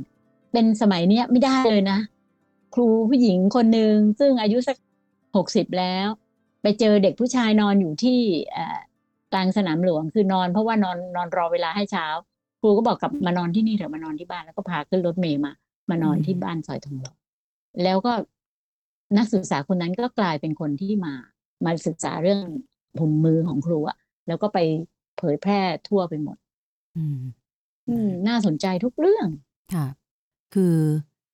[0.51, 1.99] เป็นสมัยเนี้ยไม่ได้เลยนะ
[2.75, 4.77] ครูผู้หญิงคนหนึ่งซึ่งอายุสัก
[5.35, 6.07] หกสิบแล้ว
[6.61, 8.19] ไปเจอเด็กผู้ชายนอนอยู่ที่
[9.33, 12.05] กลางสนามหลวงคือนอนเพราะว่านอนนอนรอเวลาให้เช้า
[12.61, 15.51] ครูก็บอกกับมานอนที่นี่เถอะมานอนที่บ้านแล้วก็พาขึ้นรถเมย์มา
[15.89, 17.13] มานอนที่บ้านซอยทองหล่อ
[17.83, 18.13] แล้วก็
[19.17, 21.13] นักศึกษาคนนั้นก็กลายเป็นคนที่มา
[21.65, 22.39] มาศึกษาเรื่อง
[22.99, 24.59] หุ่นมือของครูอะแล้วก็ไป
[25.17, 26.37] เผยแพร่ทั่วไปหมด
[26.97, 27.19] อืม
[27.89, 29.27] อืม น่าสนใจทุกเรื่อง
[29.73, 29.85] ค่ะ
[30.53, 30.75] คือ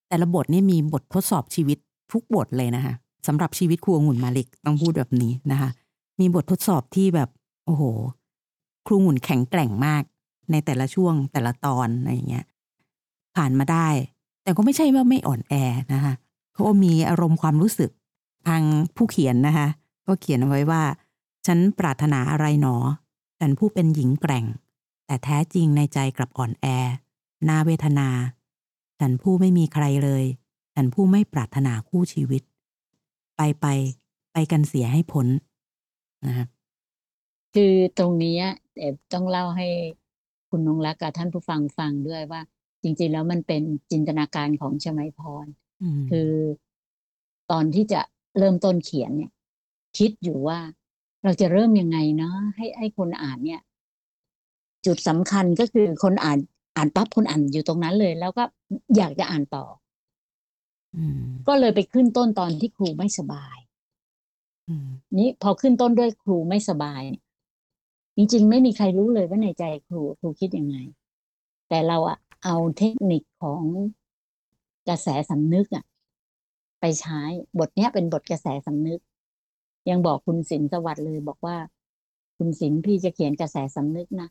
[0.10, 1.78] แต่ละบทนี่มีบททดสอบชีวิต
[2.12, 2.94] ทุกบทเลยนะคะ
[3.28, 5.70] สำหรับชีวิตครูองุ่นมาลิกต้องพูดแบบนี้นะคะ
[6.20, 7.30] มีบททดสอบที่แบบ
[7.66, 7.84] โอ้โห
[8.86, 10.04] ครูองุ่นแข็งแกร่งมาก
[10.52, 12.46] ในแต่ละช่วงแต่ละตอนอะไรอย่างเงี้ย
[13.36, 13.88] ผ่านมาได้
[14.44, 15.54] แต่ก็ไม่ใช่ว่าไม่อ่อนแอ
[15.94, 16.14] นะคะ
[16.54, 17.92] เขาก็มีอารมณ์ความรู้สึก
[18.48, 18.64] ทาง
[18.96, 19.68] ผู้เขียนนะคะ
[20.08, 20.84] ก็เขียนเอาไว้ว่า
[21.46, 22.76] ฉันปรารถนาอะไรหนอ
[23.40, 24.46] ฉันผู้เป็นหญิงแกร่ง
[25.06, 26.66] แต่แท้จริงในใจกลับอ่อนแอ
[27.50, 28.10] นาเวทนา
[29.00, 30.24] ฉันผู้ไม่มีใครเลย
[30.76, 32.42] ฉันผู้ไม่ปรารถนาคู่ชีวิต
[33.36, 33.66] ไปไป
[34.34, 35.28] ไปกันเสียให้พ้น
[36.26, 36.46] นะคะ
[37.56, 38.38] คือตรงนี้
[38.76, 39.68] แต่ต้องเล่าให้
[40.50, 42.42] คุณนงรักกับท่านผู้ฟังฟังด้วยว่า
[42.84, 45.46] จริง ๆ แล้วมันเป็นจินตนาการของชมัยพร
[45.82, 46.32] อืมคือ
[47.52, 48.02] ตอนที่จะ
[48.38, 49.32] เริ่มต้นเขียนเนี่ย
[49.98, 50.60] คิดอยู่ว่า
[51.24, 53.62] เราจะเริ่มยังไงเนาะให้ให้คนอ่านเนี่ย
[54.86, 56.40] จุดสำคัญก็คือคนอ่าน
[56.78, 58.44] อ่านปั๊บคนอ่านอยู่ตรงนั้นเลย แล้วก็
[58.98, 59.66] อยากจะอ่านต่อ
[60.96, 63.58] อืมก็เลยไปขึ้นต้นตอนที่ครูไม่สบาย
[64.70, 64.88] อืม
[65.20, 67.24] นี้พอขึ้นต้นด้วยครูไม่สบายเนี่ย
[68.16, 70.78] จริงๆ ไม่มีใครรู้เลยว่าในใจครูครูคิดยังไง
[71.70, 73.64] แต่เราอะเอาเทคนิคของ
[74.88, 75.86] กระแสสำนึกอะ
[76.80, 77.22] ไปใช้
[77.60, 79.00] บทเนี้ยเป็นบทกระแสสำนึก
[79.90, 81.58] ยังบอกคุณศิลป์สวัสดิ์เลย บอกว่า
[82.38, 84.30] คุณศิลป์พี่จะเขียนกระแสสำนึกนะ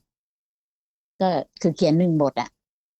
[1.21, 1.29] ก็
[1.63, 2.51] คือเขียนหนึ่งบทอะ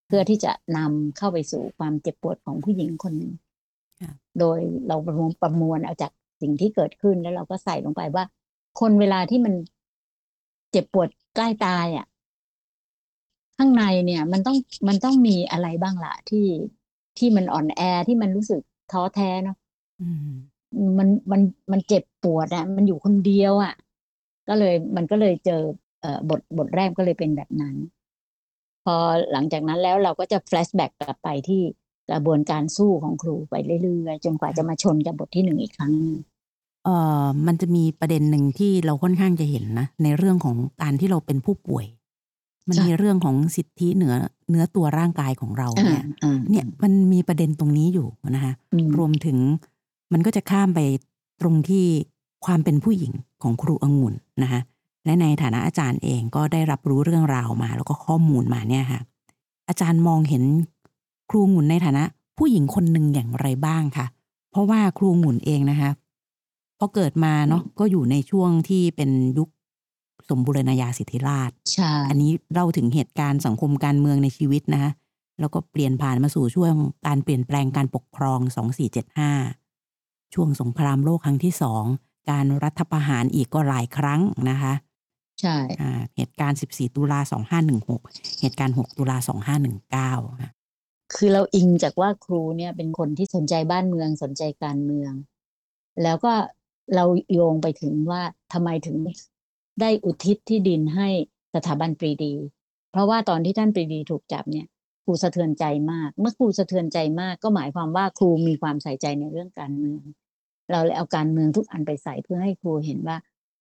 [0.07, 3.33] เพื่อที่จะนำเข้าไปสู่ความเจ็บปวดของผู้หญิงคนหนึ่ง
[4.01, 8.25] ค่ะโดยเราประมวลประมวลเอาจากสิ่งที่เกิดขึ้นแล้วเราก็ใส่ลงไปว่า
[8.81, 9.55] คนเวลาที่มัน
[10.75, 12.07] เจ็บปวดใกล้ตายอะ
[13.57, 14.57] ข้างในเนี่ย มันต้อง
[14.89, 16.47] มันต้องมีอะไรบ้างล่ะ ที่
[17.19, 18.61] ที่มันอ่อนแอที่มันรู้สึก
[18.93, 19.57] ท้อแท้เนาะ
[20.01, 20.31] อืม
[20.99, 21.41] มันมัน
[21.73, 23.75] มันเจ็บปวดอะ มันอยู่คนเดียวอะ
[24.49, 25.63] ก็เลยมันก็เลยเจอ
[26.01, 27.75] เอ่อบทบทแรกก็เลยเป็นแบบนั้น
[28.85, 28.97] พอ
[29.33, 31.63] หลังจากนั้นแล้วเราก็จะแฟลชแบ็กกลับไปที่
[32.11, 36.15] กระบวนการสู้ของครูไปเรื่อยๆจนกว่าจะมาชนกับบทที่หนึ่งอีกครั้งหนึ่ง
[36.85, 41.87] เอ่อมันจะมีประเด็นหนึ่งที่เราค่อนข้างจะเห็นนะในเรื่องของการที่เราเป็นผู้ป่วย
[42.69, 44.15] มันมีเรื่องของสิทธิเหนือ
[44.51, 49.39] เนื้อตัวร่างกายของเราอ่าเนี่ย อ่าเนี่ยมันมีประเด็นตรงนี้อยู่นะคะอืมรวมถึง
[50.13, 50.81] มันก็จะข้ามไป
[51.41, 51.85] ตรงที่
[52.45, 54.61] ความเป็นผู้หญิงของครูองุ่นนะคะ
[55.05, 59.01] และในฐานะอาจารย์เองก็ได้รับรู้เรื่องราวมา แล้วก็ข้อมูลมาเนี่ยค่ะ
[59.69, 60.43] อาจารย์มองเห็น
[61.31, 62.05] ครูองุ่นในฐานะ
[62.39, 64.07] ผู้หญิงคนหนึ่งอย่างไรบ้างคะ
[64.51, 66.04] เพราะว่าครูองุ่นเองนะคะพ
[66.85, 69.49] อเกิดมาเนาะก็อยู่ในช่วงที่เป็นยุค
[70.31, 74.93] สมบูรณาญาสิทธิราชใช่อันนี้เล่าถึงเหตุการณ์สังคมการเมืองในชีวิตนะคะ
[75.41, 76.75] แล้วก็เปลี่ยนผ่านมาสู่ช่วง
[77.07, 78.41] การเปลี่ยนแปลงการปกครอง
[79.17, 81.85] 2475 ช่วงสงครามโลกครั้งที่สอง
[82.31, 84.21] การรัฐประหารอีกก็หลายครั้ง
[84.51, 84.75] นะคะ
[85.41, 87.21] ใช่อ่าเหตุการณ์ 14 ตุลา
[87.81, 89.17] 2516 เหตุการณ์ 6 ตุลา
[90.25, 90.51] 2519ค่ะ
[91.15, 95.13] คือเราอิงจากว่าครูเนี่ยเป็นคนที่สนใจบ้านเมืองสนใจการเมือง
[96.03, 96.33] แล้วก็
[96.95, 98.97] เราโยงไปถึงว่าทำไมถึง
[99.81, 101.09] ได้อุทิศที่ดินให้
[101.55, 102.33] สถาบันปรีดี
[102.91, 104.67] เพราะว่าตอนที่ท่านปรีดีถูกจับเนี่ย
[105.05, 110.03] ครูสะเทือนใจมาก เมื่อครูสะเทือนใจมากก็หมายความว่าครูมีความใส่ใจในเรื่องการเมือง
[110.71, 113.17] เราเลยเอาการเมืองทุกอันไปใส่เพื่อให้ครูเห็นว่า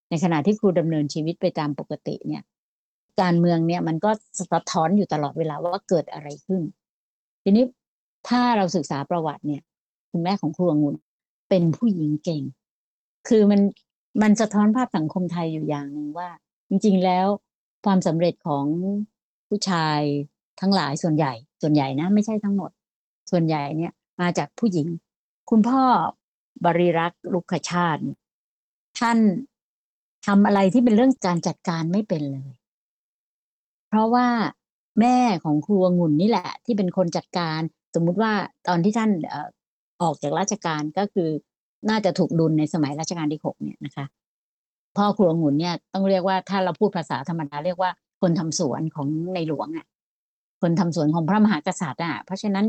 [0.09, 2.43] ในขณะที่ครูดำเนินชีวิตไปตามปกติเนี่ย
[3.21, 6.61] การเมืองเนี่ยมันก็สะท้อนอยู่ตลอดเวลาว่าเกิดอะไรขึ้น
[7.43, 7.65] ทีนี้
[8.27, 9.61] ถ้าเราศึกษาประวัติเนี่ย
[10.11, 10.95] คุณแม่ของครูองุ่น
[11.49, 12.43] เป็นผู้หญิงเก่ง
[13.27, 13.61] คือมัน
[14.21, 16.29] มันสะท้อนภาพสังคมไทยอยู่อย่างหนึ่งว่า
[16.69, 17.27] จริง ๆ แล้ว
[17.85, 18.65] ความสำเร็จของ
[19.47, 19.99] ผู้ชาย
[20.61, 22.71] ทั้งหลายส่วนใหญ่ ส่วนใหญ่นะ ไม่ใช่ทั้งหมด
[23.31, 24.87] ส่วนใหญ่เนี่ย มาจากผู้หญิง
[25.49, 25.81] คุณพ่อ
[26.65, 28.01] บริรักษ์ลุกชาติ
[28.99, 29.17] ท่าน
[30.25, 32.51] ทำอะไรที่เป็นเรื่องการจัดการไม่เป็นเลย
[33.89, 34.27] เพราะว่า
[34.99, 37.59] แม่ของครูองุ่นนี่แหละ ที่เป็นคนจัดการ
[37.95, 38.33] สมมุติว่า
[38.67, 39.47] ตอนที่ท่านออ
[40.01, 41.29] ออกจากราชการก็คือ
[41.89, 44.05] น่าจะถูกดุลในสมัยรัชกาลที่หกเนี่ยนะคะ
[44.97, 47.91] พ่อครูองุ่นเนี่ยต้องเรียกว่าถ้าเราพูดภาษาธรรมดาเรียกว่า
[48.21, 49.85] คนทำสวนของในหลวงอะ
[50.61, 52.65] คนทำสวนของพระมหากษัตริย์อะ เพราะฉะนั้น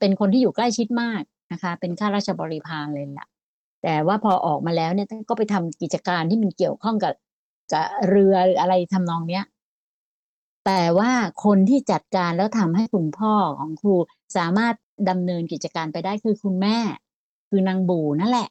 [0.00, 3.26] เป็นคนที่อยู่ใกล้ชิดมากนะคะ เป็นข้าราชบริพารเลยล่ะ
[3.82, 7.14] แต่ว่าพอออกมาแล้วเนี่ยก็ไปทำกิจการที่มันเกี่ยวข้องกับ
[7.72, 9.44] กับเรืออะไรทำนองเนี้ย
[10.66, 11.10] แต่ว่า
[11.44, 13.94] คนที่จัดการแล้วทำให้คุณพ่อของครู
[14.36, 14.74] สามารถ
[15.10, 16.78] ดำเนินกิจการไปได้คือคุณแม่
[17.54, 18.48] คือนางบูนั่นแหละ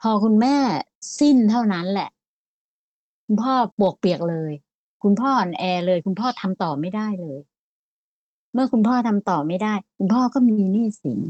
[0.00, 0.56] พอคุณแม่
[1.18, 2.10] สิ้นเท่านั้นแหละ
[3.24, 4.52] คุณพ่อปวกเปียกเลย
[5.02, 7.38] คุณพ่ออ่อนแอเลย คุณพ่อทำต่อไม่ได้เลย
[8.52, 11.20] เมื่อคุณพ่อทำต่อไม่ได้ คุณพ่อก็มีหนี้สิน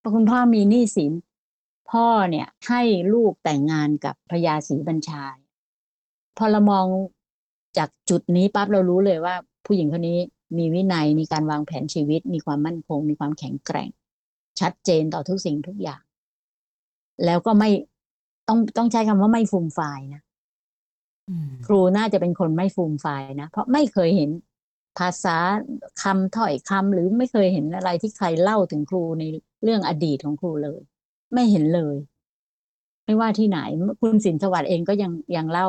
[0.00, 1.12] พราะคุณพ่อมีหนี้สิน
[1.90, 5.22] พ่อเนี่ย ให้ลูกแต่งงานกับพญาศรีบัญชา
[6.36, 6.86] พอเรามอง
[7.78, 9.34] จากจุดนี้ปั๊บเรารู้เลยว่า
[9.66, 10.18] ผู้หญิงคนนี้
[10.58, 13.88] มีวินัยมีการวางแผนชีวิต มีความมั่นคง มีความแข็งแกร่ง
[14.60, 16.02] ชัดเจนต่อทุกสิ่งทุกอย่าง
[17.24, 17.70] แล้วก็ไม่
[18.48, 20.22] ต้องต้องใช้คำว่าไม่ฟูมฟายนะ
[21.28, 24.30] อืมครูน่าจะเป็นคนไม่ฟูมฟายนะเพราะไม่เคยเห็น
[24.98, 25.36] ภาษา
[26.02, 29.24] คำถ้อยคำหรือไม่เคยเห็นอะไรที่ใครเล่าถึงครูใน
[29.62, 30.80] เรื่องอดีตของครูเลย
[31.34, 31.96] ไม่เห็นเลย
[33.04, 33.58] ไม่ว่าที่ไหน
[34.00, 35.68] คุณสินสวัสดิ์เองก็ยังยังเล่า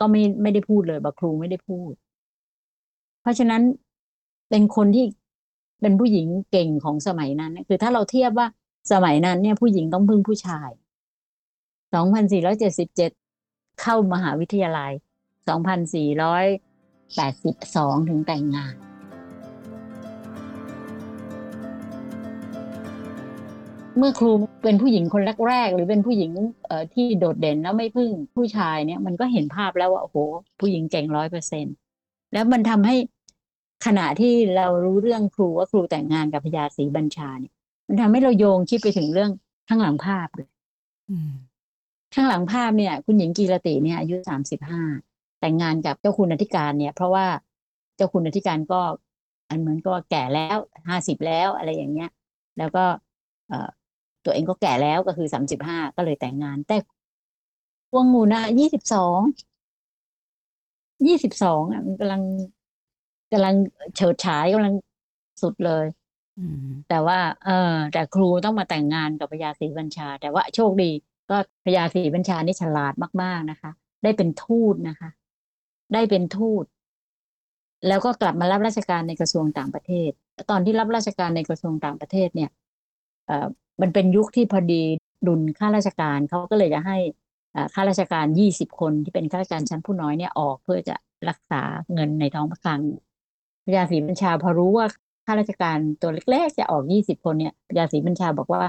[0.00, 1.92] ก็ไม่ไม่ได้พูดเลยบอกครูไม่ได้พูด
[3.20, 3.62] เพราะฉะนั้น
[4.50, 5.04] เป็นคนที่
[5.80, 8.46] เป็นผู้หญิงเก่งของสมัยนั้นคือถ้าเราเทียบว่า
[8.92, 10.70] สมัยนั้นเนี่ยผู้หญิงต้องพึ่งผู้ชาย
[11.66, 14.92] 2477 เข้ามหาวิทยาลัย
[17.06, 18.74] 2482 ถึงแต่งงาน
[23.98, 26.30] เมื่อครูเป็นผู้หญิงคนแรกๆ หรือเป็นผู้หญิง
[26.94, 30.16] ที่โดดเด่นแล้วไม่พึ่งผู้ชายเนี่ย มันก็เห็นภาพแล้วว่าโอ้โห
[30.60, 31.66] ผู้หญิงเก่งร้อยเปอร์เซ็น
[32.32, 32.96] แล้วมันทำให้
[33.84, 37.52] ขณะที่เรารู้เรื่องครูว่าครูแต่งงานกับพญาศรีบัญชาเนี่ย
[37.86, 39.30] มันทำให้เราโยงคิดไปถึงเรื่อง
[39.68, 40.48] ข้างหลังภาพเลย
[41.10, 41.32] อืม
[42.14, 44.82] ข้างหลังภาพเนี่ย คุณหญิงกีรติเนี่ยอายุสามสิบห้า
[45.40, 47.26] แต่งงานกับเจ้าคุณอธิการเนี่ย เพราะว่า
[47.96, 48.80] เจ้าคุณอธิการก็
[49.48, 50.58] อันเหมือนก็แก่แล้ว
[50.88, 52.10] ห้าสิบแล้วอะไรอย่างเงี้ย
[52.58, 52.84] แล้วก็
[53.48, 53.68] เอ่อ
[54.24, 56.76] ตัวเองก็แก่แล้วก็คือสามสิบห้าก็เลยแต่งงาน แต่
[57.90, 59.20] พวงงูนะยี่สิบสอง
[61.06, 62.22] ยี่สิบสองอะมันกำลัง
[63.32, 63.54] กำลัง
[63.96, 64.74] เฉิดฉายกำลัง
[65.42, 65.86] สุดเลย
[66.38, 70.90] อืมแต่ว่า เออแต่ครูต้องมาแต่งงานกับพญาศรีบัญชา แต่ว่าโชคดี
[71.30, 73.70] ก็พญาศรีบัญชานี่ฉลาดมาก ๆนะคะ
[74.02, 75.10] ได้เป็นทูตนะคะ
[75.94, 76.64] ได้เป็นทูต
[77.88, 80.10] แล้วก็กลับมารับราชการในกระทรวงต่างประเทศ
[80.50, 82.50] ตอนที่รับราชการในกระทรวงต่างประเทศเนี่ย
[83.26, 83.46] เอ่อ
[83.80, 84.82] มันเป็นยุคที่พอดี
[85.26, 86.96] ดุลข้าราชการเขาก็เลยจะให้
[87.54, 90.96] อ่าข้าราชการยี่สิบคนที่เป็นข้าราชการชั้นผู้น้อยเนี่ยออกเพื่อจะ
[91.28, 91.62] รักษา
[91.94, 92.80] เงินในท้องพระคลัง
[93.66, 94.86] พญาศรีบัญชาพอรู้ว่า
[95.26, 98.62] ข้าราชการตัวเล็กๆ จะออกยี่สิบคนเนี่ยพญาศรีบัญชาบอกว่า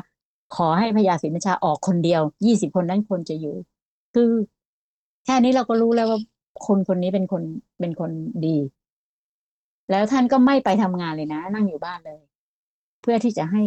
[0.55, 3.55] ขอให้พญาศรีบัญชาออกคนเดียวยี่สิบคนนั้นคนจะอยู่
[4.15, 4.29] คือ
[5.25, 6.19] แค่นี้เราก็รู้แล้วว่า
[6.67, 7.43] คนคนนี้เป็นคน
[7.79, 8.11] เป็นคน
[8.45, 8.57] ดี
[9.91, 12.19] แล้วท่านก็ไม่ไปทำงานเลยนะ นั่งอยู่บ้านเลย
[13.01, 13.63] เพื่อที่จะให้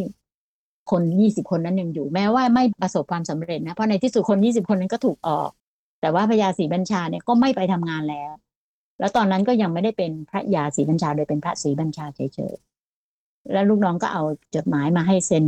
[0.90, 5.50] คนยี่สิบคนนั้นยังอยู่ แม้ว่าไม่ประสบความสำเร็จนะเพราะในที่สุดคนยี่สิบคนนั้นก็ถูกออก
[6.00, 8.32] แต่ว่าพญาศรีบัญชาเนี่ยก็ไม่ไปทำงานแล้ว
[9.00, 12.20] แล้วตอนนั้นก็ยังไม่ได้เป็นพระยาศรีบัญชาโดยเป็นพระศรีบัญชาเฉ
[12.52, 14.22] ยๆแล้วลูกน้องก็เอา
[14.54, 15.44] จดหมายมาให้เซ็น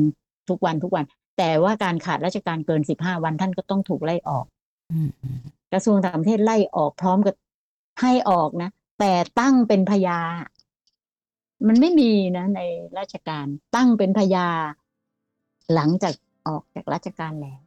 [0.49, 1.05] ทุกวันทุกวัน
[1.39, 4.47] แต่ว่าการขาดราชการเกินสิบห้าวันท่านก็ต้องถูกไล่ออก
[4.93, 5.39] อืมอืม
[5.73, 7.35] กระทรวงต่างประเทศไล่ออกพร้อมกับ
[8.01, 10.19] ให้ออกนะแต่ตั้งเป็นพญา
[11.69, 12.61] มันไม่มีนะใน
[12.99, 14.47] ราชการตั้งเป็นพญา
[15.75, 16.15] หลังจาก
[16.49, 17.61] ออกจากราชการแล้ว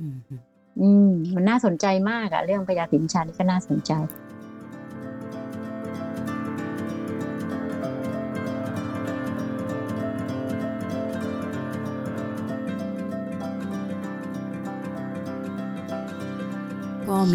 [0.00, 0.42] อืมอืม
[0.80, 3.92] อืมมันน่าสนใจมากอะเรื่องพญาสินชานี่ก็น่าสนใจ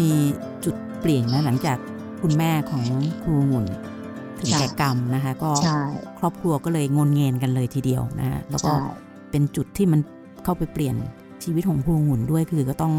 [0.00, 0.10] มี
[0.64, 1.78] จุดเปลี่ยนนะหลังจาก
[2.22, 2.84] คุณแม่ของ
[3.22, 3.66] ครูหมุน
[4.38, 5.80] ถึงใช่แก่กรรมนะคะ ก็ใช่
[6.18, 8.88] ครอบครัวก็เลยงนเงินกันเลยทีเดียวนะฮะแล้วก็ใช่
[9.30, 10.00] เป็นจุดที่มัน
[10.44, 10.96] เข้าไปเปลี่ยน
[11.44, 12.94] ชีวิตของครูหมุนด้วยคือก็ต้อง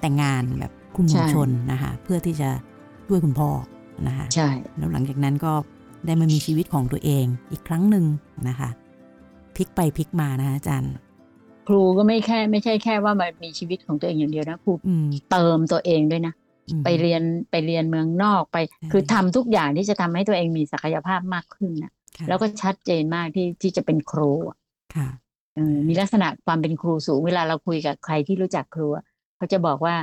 [0.00, 2.50] แต่งงานแบบคุณหมุนชนนะคะ เพื่อที่จะ
[3.06, 3.50] ช่วยคุณพ่อ
[4.06, 5.52] นะคะใช่แล้วหลังจากนั้นก็
[6.06, 8.04] ได้มามีชีวิตของตัวเองอีกครั้งหนึ่ง
[8.48, 8.70] นะคะ
[9.56, 10.92] พลิกไปพลิกมานะคะอาจารย์
[11.68, 16.34] ครูก็ไม่แค่ ไม่ใช่แค่ว่ามามีชีวิตของตัวเองอย่างเดียวนะครูอืมเติมตัวเองด้วยนะ
[16.70, 24.58] อืมไปเรียนไปเรียนเมืองนอกไปใช่คือทำทุกอย่างที่จะทำให้ตัวเองมีศักยภาพมากขึ้นนะค่ะแล้วก็ชัดเจนมากที่ที่จะเป็นครูอะ
[24.94, 25.08] ค่ะ
[25.54, 29.04] เออมีลักษณะความเป็นครูสูงเวลาเราคุยกับใครที่รู้จักครูอะ
[29.36, 29.94] เขาจะบอกว่า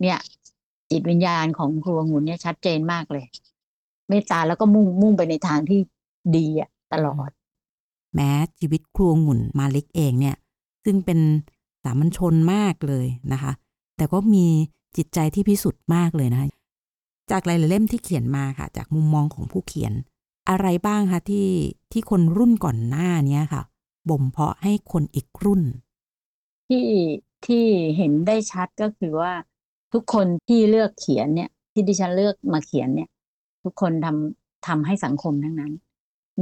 [0.00, 0.18] เนี่ย
[0.90, 3.24] จิตวิญญาณของครูองุ่นเนี่ยชัดเจนมากเลย
[4.08, 5.80] เมตตาแล้วก็มุ่งมุ่งไปในทางที่
[6.36, 7.30] ดีอะตลอด
[8.14, 10.36] แม้ชีวิตครูองุ่นมาลิกเองเนี่ย
[10.84, 11.18] ซึ่งเป็น
[11.84, 13.52] สามัญชนมากเลยนะคะ
[13.96, 14.46] แต่ก็มี
[14.96, 16.48] จิตใจที่พิสุทธิ์มากเลยนะคะ
[17.30, 19.92] จากหลายๆเล่มที่เขียนมาค่ะ จากมุมมองของผู้เขียน
[20.48, 21.48] อะไรบ้างคะที่
[21.92, 23.62] ที่คนรุ่นก่อนหน้านี้ค่ะ
[24.08, 25.62] บ่มเพาะให้คนอีกรุ่น
[26.68, 26.86] ที่
[27.46, 27.64] ที่
[27.96, 29.32] เห็นได้ชัดก็คือว่า
[29.92, 33.08] ทุกคนที่เลือกเขียนเนี่ย ที่ดิฉันเลือกมาเขียนเนี่ย
[33.64, 35.72] ทุกคนทำทำให้สังคมทั้งนั้น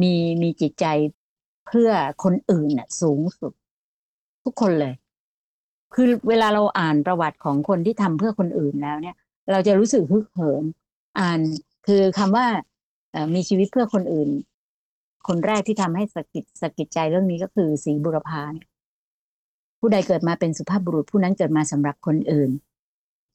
[0.01, 0.87] มีมีจิตใจ
[1.67, 1.91] เพื่อ
[2.25, 3.53] คนอื่นน่ะสูงสุด
[4.51, 4.95] ทุกคนเลย
[5.95, 9.17] คือเวลาเราอ่านประวัติของคนที่ทำเพื่อคนอื่นแล้วเนี่ย
[9.51, 10.65] เราจะรู้สึกฮึกเหิม
[11.21, 11.41] อ่าน
[11.87, 12.47] คือคำว่า
[13.35, 14.31] มีชีวิตเพื่อคนอื่น
[15.29, 18.69] คนแรกที่ทำให้สะกิดสะกิดใจเรื่องนี้ก็คือศรีบุรพาเนี่ย
[19.81, 22.51] ผู้ใดเกิดมาเป็นสุภาพบุรุษ ผู้นั้นเกิดมาสำหรับคนอื่น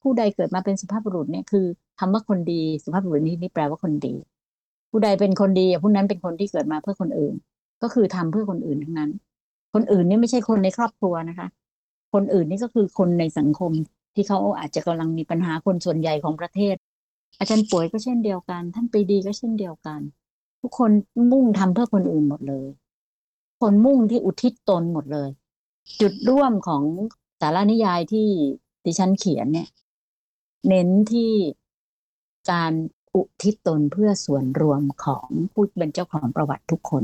[0.02, 1.66] ผู้ใดเกิดมาเป็นสุภาพบุรุษเนี่ยคือ
[2.00, 4.16] คำว่าคนดีสุภาพบุรุษนี้นี่แปลว่าคนดี
[4.92, 7.34] ผู้ใดเป็นคนดีผู้นั้นเป็นคนที่เกิดมาเพื่อคนอื่น
[7.82, 9.12] ก็คือทำเพื่อคนอื่นทั้งนั้น
[9.78, 11.48] คนอื่นนี่ไม่ใช่คนในครอบครัวนะคะ
[12.14, 13.72] คนอื่นนี่ก็คือคนในสังคม
[14.16, 16.76] ที่เขาอาจจะกำลังมีปัญหาคนส่วนใหญ่ของประเทศ
[17.40, 20.00] อาจารย์ป่วยก็เช่นเดียวกัน ท่านปีดีก็เช่นเดียวกัน
[20.62, 20.92] ทุกคน
[21.32, 22.68] มุ่งทำเพื่อคนอื่นหมดเลย
[23.62, 25.30] คนมุ่งที่อุทิศตนหมดเลย
[26.02, 26.84] จุดร่วมของ
[27.42, 28.28] สารานิยายที่
[28.86, 29.70] ดิฉันเขียนเนี่ย
[30.68, 31.32] เน้นที่
[32.52, 32.74] การ
[33.16, 37.04] อุทิศตนเพื่อส่วนรวมของผู้เป็นเจ้าของประวัติทุกคน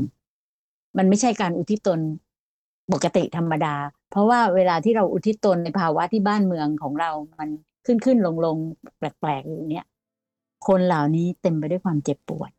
[0.96, 2.00] มันไม่ใช่การอุทิศตน
[2.92, 3.74] ปกติธรรมดา
[4.10, 7.48] เพราะว่าเวลาที่เราอุทิศตนในภาวะที่บ้านเมืองของเรา มัน
[7.86, 8.56] ขึ้นขึ้นลงลง
[8.98, 9.86] แปลกๆอยู่เนี้ย
[10.66, 12.50] คนเหล่านี้เต็มไปด้วยความเจ็บปวด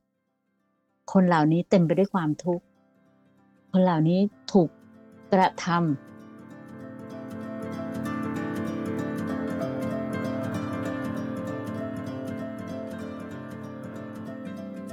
[1.14, 2.66] คนเหล่านี้เต็มไปด้วยความทุกข์
[3.72, 4.20] คนเหล่านี้
[4.54, 4.70] ถูก
[5.34, 6.13] กระทำ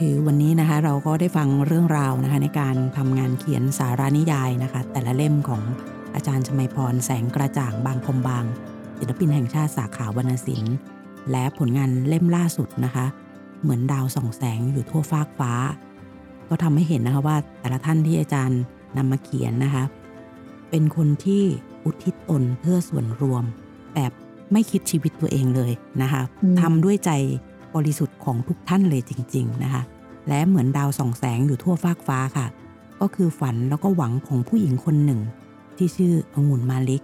[0.05, 5.63] คือวันนี้นะคะเราก็ได้ฟังเรื่องราวนะคะในการทำงานเขียนสารานิยายนะคะ แต่ละเล่มของ
[6.15, 8.45] อาจารย์ชมัยพรแสงกระจ่างบางคมบาง
[8.99, 10.75] ศิลปินแห่งชาติสาขาวรรณศิลป์
[11.31, 13.07] และผลงานเล่มล่าสุดนะคะ
[13.63, 15.53] เหมือนดาวส่องแสงอยู่ทั่วฟากฟ้า
[16.49, 18.61] ก็ทำให้เห็นนะคะว่าแต่ละท่านที่อาจารย์
[18.97, 19.85] นำมาเขียนนะคะ
[20.71, 21.43] เป็นคนที่
[21.85, 23.45] อุทิศตนเพื่อส่วนรวม
[23.95, 24.13] แบบ
[24.53, 27.11] ไม่คิดชีวิตตัวเองเลยนะคะอืมทำด้วยใจ
[27.75, 29.83] บริสุทธิ์ของทุกท่านเลยจริง ๆนะคะ
[30.29, 32.47] และเหมือนดาวส่องแสงอยู่ทั่วฟากฟ้าค่ะ
[33.01, 35.21] ก็คือฝันแล้วก็หวังของผู้หญิงคนหนึ่ง
[35.77, 37.03] ที่ชื่อองุ่นมาลิก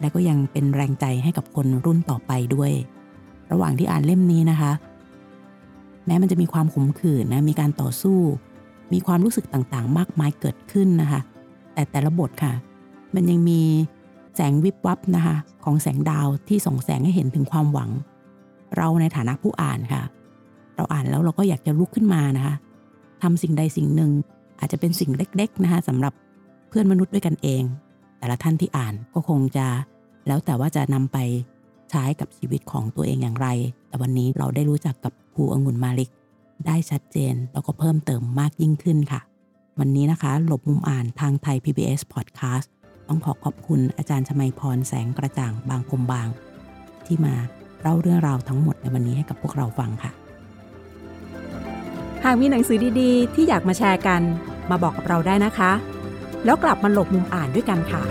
[0.00, 2.72] และก็ยังเป็นแรงใจให้กับคนรุ่นต่อไปด้วย
[3.52, 4.72] ระหว่างที่อ่านเล่มนี้นะคะ
[6.06, 8.18] แม้มันจะมีความขมขื่นนะมีการต่อสู้
[8.92, 11.20] มีความรู้สึกต่างๆ มากมายเกิดขึ้นนะคะ
[11.74, 12.52] แต่แต่ละบทค่ะ
[13.14, 13.60] มันยังมี
[14.34, 17.90] แสงวิบวับนะคะ ของแสงดาวที่ส่องแสงให้เห็นถึงความหวัง
[18.76, 20.02] เราในฐานะผู้อ่านค่ะ
[20.76, 22.54] เราอ่านแล้วเราก็อยากจะลุกขึ้นมานะคะ
[23.22, 24.10] ทำสิ่งใดสิ่งหนึ่ง
[24.60, 26.12] อาจจะเป็นสิ่งเล็ก ๆนะคะสำหรับ
[26.68, 27.62] เพื่อนมนุษย์ด้วยกันเอง
[28.18, 29.66] แต่ละท่านที่อ่านก็คงจะ
[30.26, 31.18] แล้วแต่ว่าจะนำไป
[31.90, 33.48] ใช้กับชีวิตของตัวเองอย่างไร
[33.88, 36.10] แต่วันนี้เราได้รู้จักกับครูองุ่นมาลิก
[36.66, 39.20] ได้ชัดเจนแล้วก็เพิ่มเติมมากยิ่งขึ้นค่ะ
[39.78, 42.66] วันนี้นะคะ หลบมุมอ่านทางไทย PBS Podcast
[43.08, 46.28] ต้องขอขอบคุณอาจารย์ชมัยพรแสงกระจ่างบางคมบาง
[47.06, 47.34] ที่มา
[47.82, 50.10] เล่าเรื่องราวทั้งหมดในวันนี้ให้กับพวกเราฟังค่ะ
[52.24, 54.22] หากมีหนังสือดีๆ ที่อยากมาแชร์กัน
[54.70, 55.72] มาบอกกับเราได้นะคะ
[56.44, 58.02] แล้วกลับมาหลบมุมอ่านด้วยกันค่ะ